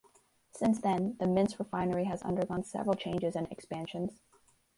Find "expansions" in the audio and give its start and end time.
3.51-4.19